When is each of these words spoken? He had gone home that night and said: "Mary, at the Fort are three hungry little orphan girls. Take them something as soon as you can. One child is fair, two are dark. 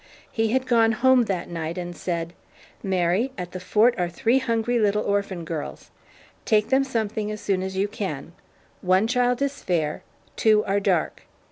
He 0.31 0.47
had 0.47 0.65
gone 0.65 0.93
home 0.93 1.25
that 1.25 1.47
night 1.47 1.77
and 1.77 1.95
said: 1.95 2.33
"Mary, 2.81 3.31
at 3.37 3.51
the 3.51 3.59
Fort 3.59 3.93
are 3.99 4.09
three 4.09 4.39
hungry 4.39 4.79
little 4.79 5.03
orphan 5.03 5.45
girls. 5.45 5.91
Take 6.43 6.69
them 6.69 6.83
something 6.83 7.29
as 7.29 7.39
soon 7.39 7.61
as 7.61 7.77
you 7.77 7.87
can. 7.87 8.33
One 8.81 9.05
child 9.05 9.43
is 9.43 9.61
fair, 9.61 10.01
two 10.35 10.65
are 10.65 10.79
dark. 10.79 11.27